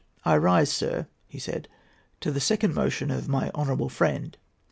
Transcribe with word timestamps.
"I 0.25 0.35
rise, 0.35 0.71
sir," 0.73 1.05
he 1.27 1.37
said, 1.37 1.67
"to 2.21 2.39
second 2.39 2.71
the 2.71 2.75
motion 2.81 3.11
of 3.11 3.29
my 3.29 3.51
honourable 3.53 3.89
friend. 3.89 4.35